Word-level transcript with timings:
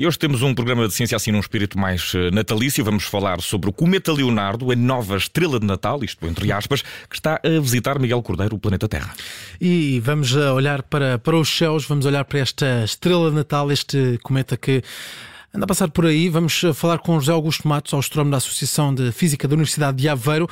E 0.00 0.06
hoje 0.06 0.18
temos 0.18 0.40
um 0.40 0.54
programa 0.54 0.88
de 0.88 0.94
ciência 0.94 1.14
assim 1.14 1.30
num 1.30 1.40
espírito 1.40 1.78
mais 1.78 2.14
eh, 2.14 2.30
natalício. 2.30 2.82
Vamos 2.82 3.04
falar 3.04 3.42
sobre 3.42 3.68
o 3.68 3.72
cometa 3.72 4.10
Leonardo, 4.10 4.72
a 4.72 4.74
nova 4.74 5.18
estrela 5.18 5.60
de 5.60 5.66
Natal, 5.66 6.02
isto 6.02 6.26
entre 6.26 6.50
aspas, 6.50 6.80
que 6.80 7.16
está 7.16 7.38
a 7.44 7.60
visitar 7.60 7.98
Miguel 7.98 8.22
Cordeiro, 8.22 8.56
o 8.56 8.58
planeta 8.58 8.88
Terra. 8.88 9.12
E 9.60 10.00
vamos 10.00 10.34
olhar 10.34 10.82
para, 10.84 11.18
para 11.18 11.36
os 11.36 11.54
céus, 11.54 11.84
vamos 11.84 12.06
olhar 12.06 12.24
para 12.24 12.38
esta 12.38 12.82
estrela 12.82 13.28
de 13.28 13.36
Natal, 13.36 13.70
este 13.70 14.18
cometa 14.22 14.56
que 14.56 14.82
anda 15.52 15.64
a 15.64 15.68
passar 15.68 15.90
por 15.90 16.06
aí. 16.06 16.30
Vamos 16.30 16.62
falar 16.74 17.00
com 17.00 17.20
José 17.20 17.32
Augusto 17.32 17.68
Matos, 17.68 17.92
astrónomo 17.92 18.30
da 18.30 18.38
Associação 18.38 18.94
de 18.94 19.12
Física 19.12 19.46
da 19.46 19.52
Universidade 19.52 19.98
de 19.98 20.08
Aveiro, 20.08 20.48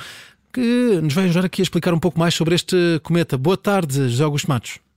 que 0.52 1.00
nos 1.02 1.14
vai 1.14 1.24
ajudar 1.24 1.46
aqui 1.46 1.62
a 1.62 1.64
explicar 1.64 1.94
um 1.94 1.98
pouco 1.98 2.18
mais 2.18 2.34
sobre 2.34 2.54
este 2.54 2.76
cometa. 3.02 3.38
Boa 3.38 3.56
tarde, 3.56 4.10
José 4.10 4.24
Augusto 4.24 4.46
Matos. 4.46 4.87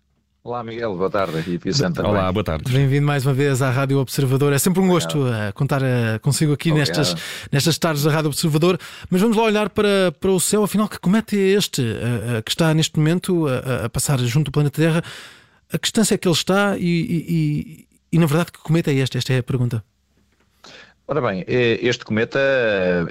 Olá 0.44 0.64
Miguel, 0.64 0.98
boa 0.98 1.10
tarde 1.10 1.38
e 1.52 1.58
Vicente 1.60 1.94
também. 1.94 2.12
Olá, 2.12 2.32
boa 2.32 2.44
tarde. 2.44 2.72
Bem-vindo 2.74 3.06
mais 3.06 3.24
uma 3.28 3.34
vez 3.34 3.62
à 3.62 3.70
Rádio 3.70 4.00
Observador. 4.00 4.52
É 4.52 4.58
sempre 4.58 4.82
um 4.82 4.88
gosto 4.88 5.20
uh, 5.20 5.54
contar 5.54 5.84
uh, 5.84 6.20
consigo 6.20 6.52
aqui 6.52 6.72
nestas, 6.72 7.16
nestas 7.52 7.78
tardes 7.78 8.02
da 8.02 8.12
Rádio 8.12 8.30
Observador. 8.30 8.80
Mas 9.08 9.22
vamos 9.22 9.38
lá 9.38 9.44
olhar 9.44 9.70
para, 9.70 10.12
para 10.20 10.32
o 10.32 10.40
céu, 10.40 10.64
afinal, 10.64 10.90
que 10.90 11.00
cometa 11.00 11.36
é 11.36 11.40
este 11.40 11.84
uh, 11.84 12.42
que 12.44 12.50
está 12.50 12.74
neste 12.74 12.98
momento 12.98 13.46
a 13.86 13.88
passar 13.88 14.18
junto 14.18 14.46
do 14.46 14.52
planeta 14.52 14.82
Terra? 14.82 15.04
A 15.72 15.78
que 15.78 15.84
distância 15.84 16.16
é 16.16 16.18
que 16.18 16.28
ele 16.28 16.34
está 16.34 16.76
e, 16.76 16.82
e, 16.82 17.26
e, 17.30 17.88
e, 18.14 18.18
na 18.18 18.26
verdade, 18.26 18.52
que 18.52 18.58
cometa 18.58 18.90
é 18.90 18.96
este? 18.96 19.20
Esta 19.20 19.34
é 19.34 19.38
a 19.38 19.44
pergunta. 19.44 19.84
Ora 21.08 21.22
bem, 21.22 21.46
este 21.48 22.04
cometa 22.04 22.40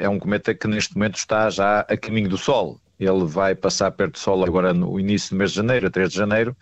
é 0.00 0.08
um 0.08 0.18
cometa 0.18 0.52
que 0.52 0.66
neste 0.66 0.96
momento 0.96 1.14
está 1.14 1.48
já 1.48 1.80
a 1.82 1.96
caminho 1.96 2.28
do 2.28 2.36
Sol. 2.36 2.80
Ele 2.98 3.24
vai 3.24 3.54
passar 3.54 3.90
perto 3.92 4.14
do 4.14 4.18
Sol 4.18 4.44
agora 4.44 4.74
no 4.74 4.98
início 4.98 5.30
do 5.30 5.38
mês 5.38 5.52
de 5.52 5.56
janeiro, 5.56 5.86
a 5.86 5.90
3 5.90 6.10
de 6.10 6.16
janeiro, 6.16 6.56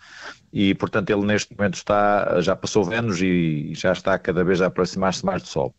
e 0.51 0.73
portanto 0.73 1.09
ele 1.09 1.25
neste 1.25 1.55
momento 1.55 1.75
está, 1.75 2.41
já 2.41 2.55
passou 2.55 2.83
Vênus 2.83 3.21
e 3.21 3.73
já 3.73 3.91
está 3.91 4.17
cada 4.17 4.43
vez 4.43 4.61
a 4.61 4.67
aproximar-se 4.67 5.25
mais 5.25 5.41
do 5.41 5.47
Sol. 5.47 5.73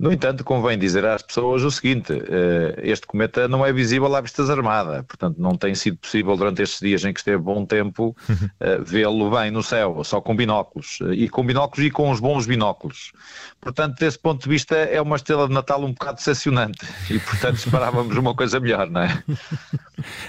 No 0.00 0.10
entanto, 0.10 0.42
convém 0.42 0.78
dizer 0.78 1.04
às 1.04 1.20
pessoas 1.20 1.62
o 1.62 1.70
seguinte: 1.70 2.10
eh, 2.10 2.74
este 2.84 3.06
cometa 3.06 3.46
não 3.46 3.66
é 3.66 3.70
visível 3.70 4.16
à 4.16 4.22
vista 4.22 4.42
armada, 4.50 5.02
portanto 5.02 5.36
não 5.38 5.54
tem 5.58 5.74
sido 5.74 5.98
possível 5.98 6.34
durante 6.38 6.62
estes 6.62 6.80
dias 6.80 7.04
em 7.04 7.12
que 7.12 7.20
esteve 7.20 7.36
bom 7.36 7.66
tempo 7.66 8.16
eh, 8.60 8.78
vê-lo 8.78 9.30
bem 9.30 9.50
no 9.50 9.62
céu, 9.62 10.02
só 10.02 10.18
com 10.18 10.34
binóculos, 10.34 11.00
e 11.12 11.28
com 11.28 11.44
binóculos 11.44 11.86
e 11.86 11.90
com 11.90 12.10
os 12.10 12.18
bons 12.18 12.46
binóculos. 12.46 13.12
Portanto, 13.60 13.98
desse 13.98 14.18
ponto 14.18 14.42
de 14.42 14.48
vista 14.48 14.74
é 14.74 15.02
uma 15.02 15.16
estrela 15.16 15.46
de 15.46 15.52
Natal 15.52 15.84
um 15.84 15.92
bocado 15.92 16.16
decepcionante 16.16 16.78
e 17.10 17.18
portanto 17.18 17.56
esperávamos 17.56 18.16
uma 18.16 18.34
coisa 18.34 18.58
melhor, 18.58 18.88
não 18.88 19.02
é? 19.02 19.22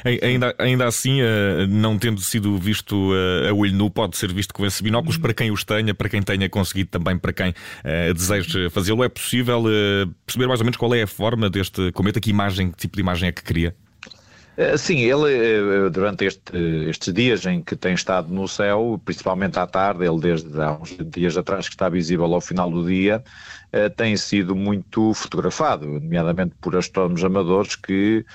Ainda, 0.22 0.54
ainda 0.60 0.86
assim, 0.86 1.22
eh, 1.22 1.66
não 1.66 1.98
tendo 1.98 2.20
sido 2.20 2.58
visto 2.58 3.14
a 3.50 3.54
olho 3.54 3.74
nu, 3.82 3.90
pode 3.90 4.18
ser 4.18 4.32
visto 4.32 4.54
com 4.54 4.66
esses 4.66 4.80
binóculos 4.82 5.18
para 5.18 5.34
quem 5.34 5.52
os 5.52 5.64
tenha, 5.64 5.94
para 5.94 6.08
quem 6.08 6.22
tenha 6.22 6.48
conseguido 6.50 6.90
também, 6.90 7.18
para 7.18 7.34
quem 7.34 7.54
deseja 8.14 8.70
fazê-lo. 8.70 9.04
É 9.04 9.10
possível 9.10 9.64
perceber 10.26 10.48
mais 10.48 10.60
ou 10.60 10.66
menos 10.66 10.78
qual 10.78 10.94
é 10.94 11.02
a 11.02 11.08
forma 11.08 11.50
deste 11.50 11.92
cometa, 11.92 12.20
que 12.20 12.30
imagem, 12.30 12.72
que 12.72 12.78
tipo 12.78 12.96
de 12.96 13.02
imagem 13.02 13.30
é 13.30 13.32
que 13.32 13.44
cria? 13.44 13.76
Eh, 14.58 14.78
sim, 14.78 15.00
ele 15.00 15.90
durante 15.90 16.26
este, 16.26 16.58
estes 16.90 17.14
dias 17.14 17.46
em 17.46 17.62
que 17.62 17.76
tem 17.76 17.94
estado 17.94 18.34
no 18.34 18.48
céu, 18.48 19.02
principalmente 19.04 19.58
à 19.58 19.66
tarde, 19.66 20.06
ele 20.06 20.20
desde 20.20 20.62
há 20.62 20.74
uns 20.74 20.96
dias 21.06 21.38
atrás 21.38 21.68
que 21.68 21.74
está 21.74 21.90
visível 21.90 22.34
ao 22.34 22.42
final 22.42 22.70
do 22.70 22.86
dia, 22.86 23.24
tem 23.96 24.18
sido 24.18 24.54
muito 24.54 25.14
fotografado, 25.14 25.88
nomeadamente 25.88 26.54
por 26.60 26.76
astrónomos 26.76 27.24
amadores 27.24 27.76
que 27.78 28.26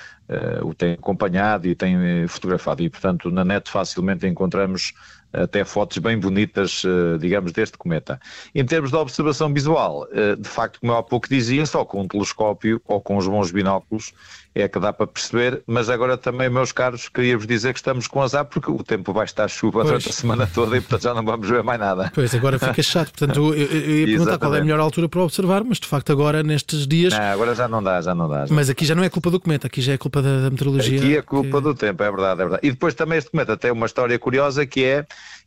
o 0.63 0.75
têm 0.75 0.95
acompanhado 0.95 1.69
e 1.69 1.75
têm 1.75 2.27
fotografado. 2.27 2.83
E, 2.83 2.89
portanto, 2.89 3.31
na 3.31 3.45
net 3.45 3.71
facilmente 3.71 4.27
encontramos 4.27 4.95
até 5.43 5.65
fotos 5.65 5.99
bem 5.99 6.19
bonitas, 6.19 6.83
eh, 6.85 7.19
digamos, 7.19 7.53
deste 7.53 7.77
cometa. 7.77 8.21
Em 8.55 8.65
termos 8.65 8.91
de 8.91 8.97
observação 8.97 9.53
visual, 9.53 10.07
eh, 10.13 10.37
de 10.37 10.49
facto, 10.49 10.81
como 10.81 10.93
eu 10.93 10.97
há 10.97 11.03
pouco 11.03 11.29
dizia, 11.29 11.65
só 11.67 11.85
com 11.85 12.03
um 12.03 12.09
telescópio 12.09 12.81
ou 12.87 13.01
com 13.01 13.17
os 13.17 13.27
bons 13.27 13.51
binóculos 13.51 14.13
é 14.57 14.67
que 14.67 14.79
dá 14.81 14.91
para 14.91 15.07
perceber, 15.07 15.63
mas 15.67 15.91
agora 15.91 16.17
também, 16.17 16.49
meus 16.49 16.73
caros, 16.73 17.11
queria-vos 17.11 17.47
dizer 17.47 17.75
que 17.75 17.79
estamos 17.79 18.07
com 18.07 18.23
azar 18.23 18.47
porque 18.47 18.71
o 18.71 18.83
tempo 18.83 19.13
vai 19.13 19.27
estar 19.27 19.47
chuva 19.49 19.81
pois. 19.81 19.87
durante 19.87 20.09
a 20.09 20.13
semana 20.13 20.47
toda 20.47 20.79
e 20.79 20.81
portanto 20.81 21.03
já 21.03 21.13
não 21.13 21.23
vamos 21.23 21.47
ver 21.47 21.63
mais 21.63 21.79
nada. 21.79 22.11
Pois, 22.15 22.35
agora 22.35 22.59
fica 22.59 22.83
chato, 22.83 23.13
portanto 23.13 23.55
eu, 23.55 23.55
eu 23.55 23.99
ia 23.99 24.07
perguntar 24.07 24.39
qual 24.39 24.55
é 24.55 24.61
a 24.61 24.65
melhor 24.65 24.81
altura 24.81 25.11
para 25.11 25.21
observar, 25.21 25.63
mas 25.63 25.79
de 25.79 25.87
facto 25.87 26.11
agora 26.11 26.43
nestes 26.43 26.87
dias... 26.87 27.13
Não, 27.13 27.21
agora 27.21 27.55
já 27.55 27.69
não 27.69 27.83
dá, 27.83 28.01
já 28.01 28.15
não 28.15 28.29
dá. 28.29 28.47
Já. 28.47 28.55
Mas 28.55 28.71
aqui 28.71 28.87
já 28.87 28.95
não 28.95 29.05
é 29.05 29.11
culpa 29.11 29.31
do 29.31 29.39
cometa, 29.39 29.67
aqui 29.67 29.83
já 29.83 29.93
é 29.93 29.99
culpa 29.99 30.23
da, 30.23 30.41
da 30.41 30.51
meteorologia. 30.51 30.99
Aqui 30.99 31.17
é 31.19 31.23
culpa 31.23 31.59
que... 31.59 31.61
do 31.61 31.75
tempo, 31.75 32.03
é 32.03 32.11
verdade, 32.11 32.41
é 32.41 32.45
verdade. 32.45 32.67
E 32.67 32.71
depois 32.71 32.95
também 32.95 33.19
este 33.19 33.31
cometa 33.31 33.59
tem 33.59 33.71
uma 33.71 33.85
história 33.85 34.19
curiosa 34.19 34.65
que 34.65 34.83
é 34.83 35.07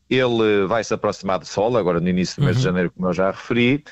ele 0.10 0.66
vai 0.68 0.84
se 0.84 0.94
aproximar 0.94 1.40
do 1.40 1.46
Sol, 1.46 1.78
agora 1.78 2.00
no 2.00 2.10
início 2.10 2.42
do 2.42 2.46
mês 2.46 2.58
uhum. 2.58 2.62
de 2.62 2.66
janeiro, 2.66 2.92
como 2.92 3.10
eu 3.10 3.14
já 3.14 3.32
referi, 3.32 3.84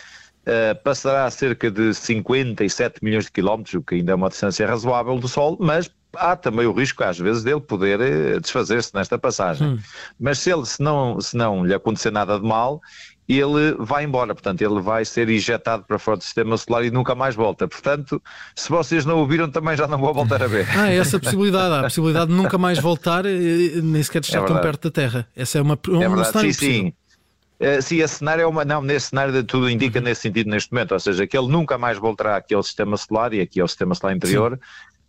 uh, 0.44 0.84
passará 0.84 1.26
a 1.26 1.32
cerca 1.32 1.70
de 1.70 1.94
57 1.94 3.04
milhões 3.04 3.26
de 3.26 3.32
quilómetros, 3.32 3.76
o 3.76 3.82
que 3.82 3.96
ainda 3.96 4.12
é 4.12 4.16
uma 4.16 4.30
distância 4.30 4.68
razoável 4.68 5.20
do 5.20 5.28
Sol, 5.28 5.58
mas 5.60 5.92
há 6.16 6.36
também 6.36 6.66
o 6.66 6.72
risco, 6.72 7.04
às 7.04 7.20
vezes, 7.20 7.44
dele 7.44 7.62
poder 7.62 8.00
uh, 8.00 8.40
desfazer-se 8.40 8.94
nesta 8.96 9.18
passagem. 9.18 9.68
Uhum. 9.68 9.80
Mas 10.20 10.40
se, 10.40 10.52
ele, 10.52 10.66
se, 10.66 10.82
não, 10.82 11.22
se 11.22 11.36
não 11.38 11.66
lhe 11.66 11.74
acontecer 11.74 12.12
nada 12.12 12.40
de 12.40 12.46
mal, 12.46 12.82
ele 13.28 13.76
vai 13.80 14.06
embora, 14.06 14.34
portanto, 14.34 14.62
ele 14.62 14.82
vai 14.82 15.04
ser 15.04 15.30
injetado 15.30 15.84
para 15.84 16.00
fora 16.00 16.18
do 16.18 16.24
sistema 16.24 16.56
solar 16.58 16.86
e 16.86 16.92
nunca 16.92 17.14
mais 17.14 17.36
volta. 17.36 17.68
Portanto, 17.68 18.22
se 18.56 18.70
vocês 18.70 19.06
não 19.06 19.20
o 19.20 19.28
viram, 19.28 19.50
também 19.52 19.76
já 19.76 19.88
não 19.88 19.98
vou 19.98 20.14
voltar 20.14 20.42
a 20.42 20.48
ver. 20.48 20.66
Ah, 20.78 20.90
é 20.90 20.98
essa 20.98 21.20
possibilidade, 21.20 21.74
há 21.74 21.80
a 21.80 21.84
possibilidade 21.84 22.32
de 22.32 22.38
nunca 22.38 22.58
mais 22.58 22.80
voltar, 22.80 23.24
nem 23.26 24.02
sequer 24.02 24.22
estar 24.22 24.40
é 24.40 24.46
tão 24.46 24.62
perto 24.62 24.90
da 24.90 24.92
Terra. 24.92 25.28
Essa 25.36 25.58
é 25.58 25.62
uma, 25.62 25.78
um 25.90 26.02
é 26.02 26.08
verdade. 26.08 26.28
sim, 26.28 26.48
possível. 26.48 26.86
sim. 26.86 26.94
Uh, 27.60 27.82
sim, 27.82 28.02
esse 28.02 28.16
cenário 28.16 28.44
é 28.44 28.48
uma. 28.48 28.64
Não, 28.64 28.84
nesse 28.84 29.08
cenário 29.08 29.44
tudo 29.44 29.68
indica 29.68 30.00
nesse 30.00 30.22
sentido 30.22 30.48
neste 30.48 30.72
momento, 30.72 30.92
ou 30.92 31.00
seja, 31.00 31.26
que 31.26 31.36
ele 31.36 31.48
nunca 31.48 31.76
mais 31.76 31.98
voltará 31.98 32.38
aqui 32.38 32.54
ao 32.54 32.62
sistema 32.62 32.96
solar 32.98 33.34
e 33.34 33.42
aqui 33.42 33.60
ao 33.60 33.68
sistema 33.68 33.96
solar 33.96 34.16
interior, 34.16 34.54
sim. 34.54 34.60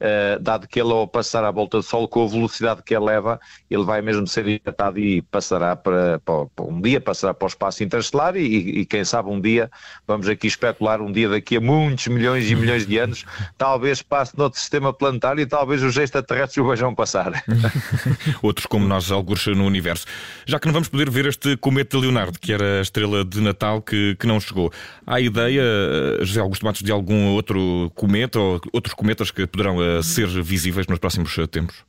Uh, 0.00 0.40
dado 0.40 0.68
que 0.68 0.80
ele 0.80 0.92
ao 0.92 1.08
passar 1.08 1.42
à 1.44 1.50
volta 1.50 1.78
do 1.78 1.82
Sol 1.82 2.06
com 2.06 2.24
a 2.24 2.28
velocidade 2.28 2.82
que 2.84 2.94
ele 2.94 3.04
leva, 3.04 3.40
ele 3.68 3.82
vai 3.82 4.00
mesmo 4.00 4.28
ser 4.28 4.46
injetado 4.46 4.98
e 4.98 5.22
passará 5.22 5.74
para, 5.74 6.20
para, 6.20 6.46
para, 6.46 6.64
um 6.64 6.80
dia 6.80 7.00
passará 7.00 7.34
para 7.34 7.46
o 7.46 7.48
espaço 7.48 7.82
interestelar 7.82 8.36
e, 8.36 8.80
e, 8.80 8.86
quem 8.86 9.04
sabe 9.04 9.28
um 9.28 9.40
dia, 9.40 9.68
vamos 10.06 10.28
aqui 10.28 10.46
especular, 10.46 11.00
um 11.00 11.10
dia 11.10 11.28
daqui 11.28 11.56
a 11.56 11.60
muitos 11.60 12.06
milhões 12.06 12.48
e 12.48 12.54
milhões 12.54 12.86
de 12.86 12.96
anos, 12.96 13.24
talvez 13.58 14.00
passe 14.00 14.38
noutro 14.38 14.60
sistema 14.60 14.92
planetário 14.92 15.42
e 15.42 15.46
talvez 15.46 15.82
os 15.82 15.96
extraterrestres 15.96 16.64
o 16.64 16.68
vejam 16.68 16.94
passar. 16.94 17.32
Outros 18.40 18.66
como 18.66 18.86
nós, 18.86 19.10
alguns 19.10 19.46
no 19.48 19.64
universo. 19.64 20.06
Já 20.46 20.60
que 20.60 20.66
não 20.66 20.72
vamos 20.72 20.88
poder 20.88 21.10
ver 21.10 21.26
este 21.26 21.56
cometa 21.56 21.98
Leonardo, 21.98 22.38
que 22.38 22.52
era 22.52 22.78
a 22.78 22.82
estrela 22.82 23.24
de 23.24 23.40
Natal 23.40 23.82
que, 23.82 24.16
que 24.16 24.26
não 24.26 24.38
chegou, 24.38 24.72
há 25.06 25.20
ideia, 25.20 25.62
eh, 25.62 26.24
José 26.24 26.40
Augusto 26.40 26.64
Matos, 26.64 26.82
de 26.82 26.92
algum 26.92 27.28
outro 27.34 27.90
cometa 27.94 28.38
ou 28.38 28.60
outros 28.72 28.94
cometas 28.94 29.30
que 29.30 29.46
poderão 29.46 29.82
ser 30.02 30.28
visíveis 30.42 30.86
nos 30.86 30.98
próximos 30.98 31.36
eh, 31.38 31.46
tempos? 31.46 31.84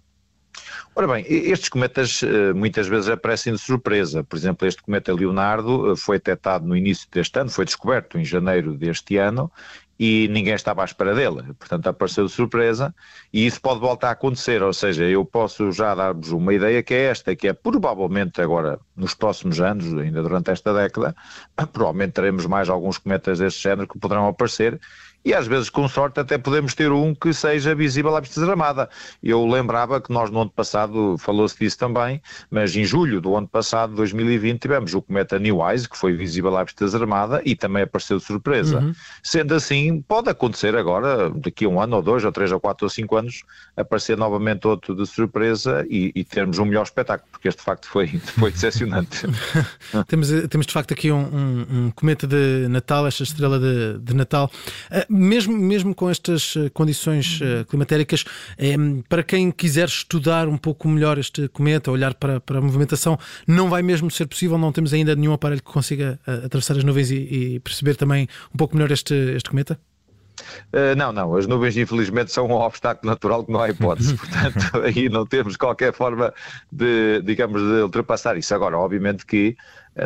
Ora 0.96 1.08
bem, 1.08 1.26
estes 1.30 1.70
cometas 1.70 2.22
eh, 2.24 2.52
muitas 2.54 2.88
vezes 2.88 3.10
aparecem 3.10 3.54
de 3.54 3.60
surpresa. 3.60 4.24
Por 4.24 4.36
exemplo, 4.38 4.68
este 4.68 4.82
cometa 4.82 5.14
Leonardo 5.14 5.92
eh, 5.92 5.96
foi 5.96 6.18
detectado 6.18 6.66
no 6.66 6.76
início 6.76 7.08
deste 7.12 7.40
ano, 7.40 7.50
foi 7.50 7.66
descoberto 7.66 8.18
em 8.18 8.26
janeiro 8.26 8.74
deste 8.74 9.18
ano 9.18 9.52
e 10.00 10.30
ninguém 10.30 10.54
estava 10.54 10.82
à 10.82 10.86
espera 10.86 11.14
dele. 11.14 11.44
Portanto, 11.60 11.88
apareceu 11.88 12.26
de 12.26 12.32
surpresa 12.32 12.96
e 13.34 13.46
isso 13.46 13.60
pode 13.60 13.82
voltar 13.82 14.10
a 14.10 14.12
acontecer. 14.12 14.64
Ou 14.64 14.72
seja, 14.72 15.04
eu 15.04 15.26
posso 15.26 15.72
já 15.74 15.94
dar-vos 15.94 16.32
uma 16.32 16.54
ideia 16.54 16.82
que 16.82 16.94
é 16.94 17.06
esta, 17.08 17.36
que 17.36 17.48
é 17.50 17.54
provavelmente 17.54 18.42
agora, 18.42 18.80
nos 18.96 19.14
próximos 19.14 19.60
anos, 19.60 19.86
ainda 19.98 20.22
durante 20.22 20.52
esta 20.52 20.74
década, 20.74 21.14
provavelmente 21.74 22.14
teremos 22.14 22.46
mais 22.46 22.70
alguns 22.70 22.98
cometas 22.98 23.40
deste 23.40 23.62
género 23.62 23.88
que 23.88 24.00
poderão 24.00 24.28
aparecer 24.28 24.80
e 25.24 25.34
às 25.34 25.48
vezes, 25.48 25.70
com 25.70 25.88
sorte, 25.88 26.20
até 26.20 26.38
podemos 26.38 26.74
ter 26.74 26.92
um 26.92 27.14
que 27.14 27.34
seja 27.34 27.76
visível 27.76 28.16
à 28.16 28.22
vista 28.22 28.40
desarmada. 28.40 28.90
Eu 29.22 29.46
lembrava 29.46 30.00
que 30.00 30.12
nós 30.14 30.30
no 30.30 30.42
ano 30.42 30.50
passado, 30.50 31.18
falou-se 31.20 31.58
disso 31.60 31.78
também, 31.78 32.22
mas 32.50 32.76
em 32.76 32.86
julho 32.86 33.20
do 33.20 33.36
ano 33.36 33.48
passado, 33.48 33.94
2020, 33.96 34.62
tivemos 34.62 34.94
o 34.94 35.02
cometa 35.02 35.38
Neowise, 35.38 35.90
que 35.90 35.98
foi 35.98 36.14
visível 36.14 36.56
à 36.56 36.64
vista 36.64 36.86
desarmada 36.86 37.42
e 37.44 37.54
também 37.56 37.84
apareceu 37.84 38.18
de 38.18 38.24
surpresa. 38.24 38.80
Uhum. 38.80 38.94
Sendo 39.22 39.54
assim, 39.54 39.89
pode 39.98 40.30
acontecer 40.30 40.76
agora, 40.76 41.30
daqui 41.30 41.66
a 41.66 41.70
um 41.70 41.82
ano 41.82 41.96
ou 41.98 42.02
dois, 42.02 42.24
ou 42.24 42.32
três, 42.32 42.52
ou 42.52 42.60
quatro, 42.60 42.86
ou 42.86 42.90
cinco 42.90 43.16
anos, 43.16 43.44
aparecer 43.76 44.18
novamente 44.18 44.68
outro 44.68 44.96
de 44.96 45.06
surpresa 45.06 45.86
e, 45.90 46.12
e 46.16 46.24
termos 46.24 46.60
um 46.60 46.66
melhor 46.66 46.84
espetáculo, 46.84 47.30
porque 47.32 47.48
este 47.48 47.60
de 47.60 47.66
facto 47.66 47.88
foi, 47.88 48.08
foi 48.40 48.52
decepcionante. 48.52 49.26
temos, 50.08 50.30
temos 50.50 50.66
de 50.66 50.74
facto 50.74 50.94
aqui 50.94 51.12
um, 51.12 51.20
um, 51.20 51.66
um, 51.72 51.92
cometa 51.92 52.28
de 52.28 52.68
Natal, 52.70 53.08
esta 53.08 53.24
estrela 53.24 53.60
de, 53.60 54.00
de 54.00 54.14
Natal. 54.14 54.52
Uh, 54.92 55.14
mesmo, 55.14 55.58
mesmo 55.58 55.96
com 55.96 56.10
estas 56.10 56.56
eh, 56.56 56.70
condições 56.70 57.40
climatéricas, 57.68 58.26
para 59.08 59.24
quem 59.24 59.52
quiser 59.52 59.88
estudar 59.88 60.48
um 60.48 60.58
pouco 60.58 60.88
melhor 60.88 61.18
este 61.18 61.48
cometa, 61.50 61.92
olhar 61.92 62.14
para, 62.14 62.40
para 62.40 62.60
a 62.60 62.62
movimentação, 62.62 63.18
não 63.48 63.70
vai 63.70 63.82
mesmo 63.82 64.10
ser 64.12 64.28
possível, 64.28 64.58
não 64.58 64.72
temos 64.72 64.94
ainda 64.94 65.16
nenhum 65.16 65.34
aparelho 65.34 65.62
que 65.62 65.72
consiga 65.72 66.20
atravessar 66.26 66.78
as 66.78 66.84
nuvens 66.84 67.12
e, 67.12 67.16
e, 67.16 67.60
perceber 67.60 67.96
também 67.96 68.28
um 68.54 68.58
pouco 68.58 68.76
melhor 68.76 68.92
este, 68.92 69.14
este 69.14 69.50
cometa? 69.50 69.79
Uh, 70.74 70.96
não, 70.96 71.12
não, 71.12 71.36
as 71.36 71.48
nuvens 71.48 71.78
infelizmente 71.78 72.32
são 72.32 72.48
um 72.48 72.54
obstáculo 72.54 73.10
natural 73.10 73.44
que 73.44 73.52
não 73.52 73.62
há 73.62 73.70
hipótese, 73.70 74.16
portanto 74.18 74.82
aí 74.84 75.10
não 75.10 75.26
temos 75.26 75.56
qualquer 75.58 75.94
forma 75.94 76.34
de, 76.72 77.22
digamos, 77.24 77.62
de 77.62 77.82
ultrapassar 77.82 78.38
isso. 78.38 78.54
Agora, 78.54 78.78
obviamente 78.78 79.26
que 79.26 79.56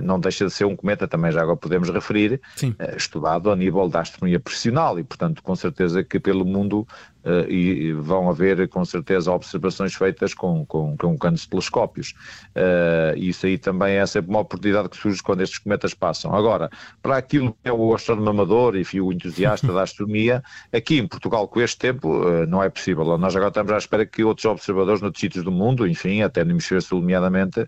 não 0.01 0.19
deixa 0.19 0.45
de 0.45 0.51
ser 0.51 0.65
um 0.65 0.75
cometa, 0.75 1.07
também 1.07 1.31
já 1.31 1.41
agora 1.41 1.57
podemos 1.57 1.89
referir, 1.89 2.41
uh, 2.63 2.97
estudado 2.97 3.51
a 3.51 3.55
nível 3.55 3.87
da 3.87 4.01
astronomia 4.01 4.39
profissional 4.39 4.99
e, 4.99 5.03
portanto, 5.03 5.41
com 5.43 5.55
certeza 5.55 6.03
que 6.03 6.19
pelo 6.19 6.45
mundo 6.45 6.87
Uh, 7.23 7.49
e 7.49 7.93
vão 7.93 8.29
haver 8.29 8.67
com 8.67 8.83
certeza 8.83 9.31
observações 9.31 9.95
feitas 9.95 10.33
com, 10.33 10.65
com, 10.65 10.97
com 10.97 11.15
grandes 11.15 11.47
telescópios. 11.47 12.13
Uh, 12.49 13.17
isso 13.17 13.45
aí 13.45 13.57
também 13.57 13.95
é 13.95 14.05
sempre 14.05 14.29
uma 14.29 14.41
oportunidade 14.41 14.89
que 14.89 14.97
surge 14.97 15.23
quando 15.23 15.39
estes 15.39 15.57
cometas 15.57 15.93
passam. 15.93 16.35
Agora, 16.35 16.69
para 17.01 17.15
aquilo 17.15 17.53
que 17.53 17.69
é 17.69 17.71
o 17.71 17.95
astrónomo 17.95 18.29
amador 18.29 18.75
e 18.75 18.99
o 18.99 19.13
entusiasta 19.13 19.71
da 19.71 19.83
astronomia, 19.83 20.43
aqui 20.73 20.97
em 20.97 21.07
Portugal 21.07 21.47
com 21.47 21.61
este 21.61 21.77
tempo 21.77 22.09
uh, 22.09 22.45
não 22.45 22.61
é 22.61 22.69
possível. 22.69 23.17
Nós 23.17 23.33
agora 23.33 23.47
estamos 23.47 23.71
à 23.71 23.77
espera 23.77 24.05
que 24.05 24.21
outros 24.21 24.43
observadores 24.43 24.99
noutros 24.99 25.21
sítios 25.21 25.45
do 25.45 25.51
mundo, 25.51 25.87
enfim, 25.87 26.23
até 26.23 26.43
no 26.43 26.51
hemisfério 26.51 26.81
sul 26.81 26.99
nomeadamente, 26.99 27.65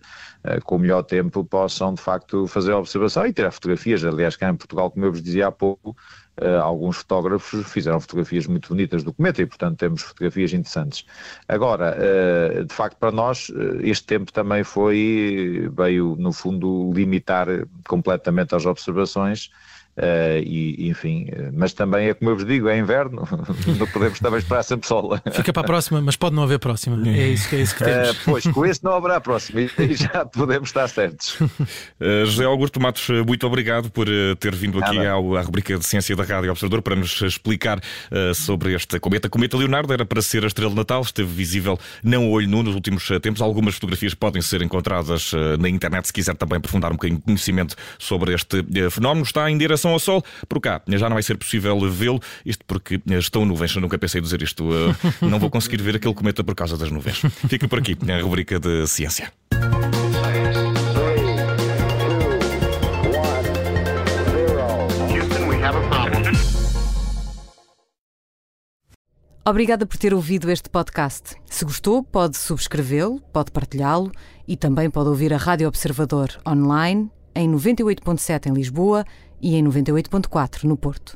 com 0.65 0.75
o 0.75 0.79
melhor 0.79 1.01
tempo, 1.03 1.45
possam 1.45 1.93
de 1.93 2.01
facto 2.01 2.14
fazer 2.47 2.71
a 2.71 2.77
observação 2.77 3.25
e 3.25 3.33
tirar 3.33 3.51
fotografias. 3.51 4.03
Aliás, 4.03 4.35
cá 4.35 4.49
em 4.49 4.55
Portugal, 4.55 4.91
como 4.91 5.05
eu 5.05 5.11
vos 5.11 5.21
dizia 5.21 5.47
há 5.47 5.51
pouco, 5.51 5.95
Uh, 6.37 6.59
alguns 6.61 6.97
fotógrafos 6.97 7.65
fizeram 7.71 7.97
fotografias 7.97 8.45
muito 8.45 8.67
bonitas 8.67 9.03
do 9.03 9.13
cometa 9.13 9.41
e, 9.41 9.45
portanto, 9.45 9.77
temos 9.77 10.01
fotografias 10.01 10.51
interessantes. 10.51 11.05
Agora, 11.47 11.95
uh, 11.95 12.65
de 12.65 12.73
facto, 12.73 12.97
para 12.97 13.09
nós, 13.09 13.47
uh, 13.47 13.79
este 13.81 14.05
tempo 14.05 14.33
também 14.33 14.61
foi, 14.61 15.71
veio, 15.73 16.17
no 16.19 16.33
fundo, 16.33 16.91
limitar 16.93 17.47
completamente 17.87 18.53
as 18.53 18.65
observações 18.65 19.49
Uh, 19.97 20.43
e, 20.43 20.89
enfim, 20.89 21.29
uh, 21.29 21.51
mas 21.53 21.71
também 21.71 22.09
é 22.09 22.13
como 22.13 22.29
eu 22.29 22.35
vos 22.35 22.45
digo, 22.45 22.67
é 22.67 22.77
inverno, 22.77 23.25
não 23.79 23.87
podemos 23.87 24.19
também 24.19 24.39
esperar 24.39 24.61
sempre 24.63 24.85
sol. 24.85 25.17
Fica 25.31 25.53
para 25.53 25.61
a 25.61 25.65
próxima, 25.65 26.01
mas 26.01 26.17
pode 26.17 26.35
não 26.35 26.43
haver 26.43 26.59
próxima. 26.59 27.01
É 27.07 27.29
isso, 27.29 27.55
é 27.55 27.61
isso 27.61 27.75
que 27.75 27.85
temos. 27.85 28.09
Uh, 28.09 28.15
pois, 28.25 28.43
com 28.43 28.65
esse 28.65 28.83
não 28.83 28.93
haverá 28.93 29.21
próxima 29.21 29.61
e 29.61 29.69
já 29.95 30.25
podemos 30.25 30.67
estar 30.67 30.89
certos. 30.89 31.37
José 32.25 32.43
Augusto 32.43 32.77
Matos, 32.79 33.07
muito 33.25 33.47
obrigado 33.47 33.89
por 33.89 34.07
ter 34.37 34.53
vindo 34.53 34.83
aqui 34.83 35.05
ao, 35.05 35.37
à 35.37 35.41
rubrica 35.41 35.77
de 35.77 35.85
Ciência 35.85 36.13
da 36.13 36.23
Rádio 36.23 36.51
Observador 36.51 36.81
para 36.81 36.95
nos 36.95 37.21
explicar 37.21 37.79
sobre 38.33 38.73
este 38.73 38.99
cometa. 38.99 39.29
Cometa 39.29 39.55
Leonardo 39.55 39.93
era 39.93 40.05
para 40.05 40.21
ser 40.21 40.43
a 40.43 40.47
estrela 40.47 40.71
de 40.71 40.75
Natal, 40.75 41.01
esteve 41.01 41.29
visível 41.29 41.79
não 42.03 42.29
olho 42.29 42.49
nu 42.49 42.63
nos 42.63 42.75
últimos 42.75 43.07
tempos. 43.21 43.41
Algumas 43.41 43.75
fotografias 43.75 44.13
podem 44.13 44.41
ser 44.41 44.61
encontradas 44.61 45.31
na 45.59 45.69
internet 45.69 46.07
se 46.07 46.13
quiser 46.13 46.35
também 46.35 46.57
aprofundar 46.57 46.91
um 46.91 46.95
bocadinho 46.95 47.19
de 47.19 47.25
conhecimento 47.25 47.75
sobre 47.97 48.33
este 48.33 48.63
fenómeno. 48.89 49.25
Está 49.25 49.49
em 49.49 49.57
direção 49.57 49.84
relação 49.85 49.91
ao 49.93 49.99
Sol, 49.99 50.23
por 50.47 50.59
cá 50.59 50.81
já 50.87 51.09
não 51.09 51.15
vai 51.15 51.23
ser 51.23 51.37
possível 51.37 51.79
vê-lo, 51.89 52.19
isto 52.45 52.63
porque 52.65 53.01
estão 53.05 53.45
nuvens. 53.45 53.75
Eu 53.75 53.81
nunca 53.81 53.97
pensei 53.97 54.21
dizer 54.21 54.41
isto. 54.41 54.63
Eh, 54.73 54.95
não 55.25 55.39
vou 55.39 55.49
conseguir 55.49 55.81
ver 55.81 55.95
aquele 55.95 56.13
cometa 56.13 56.43
por 56.43 56.55
causa 56.55 56.77
das 56.77 56.91
nuvens. 56.91 57.21
Fica 57.47 57.67
por 57.67 57.79
aqui 57.79 57.97
a 58.11 58.21
rubrica 58.21 58.59
de 58.59 58.87
ciência. 58.87 59.31
Obrigada 69.47 69.85
por 69.85 69.97
ter 69.97 70.11
ouvido 70.11 70.49
este 70.49 70.69
podcast. 70.71 71.35
Se 71.45 71.63
gostou, 71.63 72.01
pode 72.01 72.35
subscrevê-lo, 72.35 73.21
pode 73.31 73.51
partilhá-lo 73.51 74.11
e 74.47 74.57
também 74.57 74.89
pode 74.89 75.09
ouvir 75.09 75.31
a 75.33 75.37
Rádio 75.37 75.67
Observador 75.67 76.29
online 76.47 77.11
em 77.35 77.51
98.7 77.51 78.47
em 78.47 78.53
Lisboa 78.53 79.05
e 79.41 79.55
em 79.55 79.63
98.4 79.63 80.63
no 80.63 80.75
Porto. 80.75 81.13